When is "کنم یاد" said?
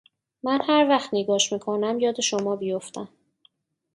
1.59-2.21